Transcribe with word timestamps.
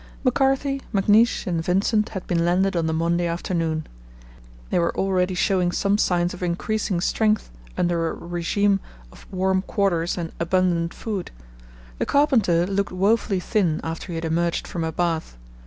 McCarthy, 0.23 0.81
McNeish, 0.91 1.45
and 1.45 1.63
Vincent 1.63 2.09
had 2.09 2.25
been 2.25 2.43
landed 2.43 2.75
on 2.75 2.87
the 2.87 2.91
Monday 2.91 3.27
afternoon. 3.27 3.85
They 4.71 4.79
were 4.79 4.97
already 4.97 5.35
showing 5.35 5.71
some 5.71 5.99
signs 5.99 6.33
of 6.33 6.41
increasing 6.41 6.99
strength 7.01 7.51
under 7.77 8.09
a 8.09 8.15
regime 8.15 8.79
of 9.11 9.27
warm 9.29 9.61
quarters 9.61 10.17
and 10.17 10.31
abundant 10.39 10.95
food. 10.95 11.29
The 11.99 12.07
carpenter 12.07 12.65
looked 12.65 12.91
woefully 12.91 13.39
thin 13.39 13.79
after 13.83 14.07
he 14.07 14.15
had 14.15 14.25
emerged 14.25 14.67
from 14.67 14.83
a 14.83 14.91
bath. 14.91 15.37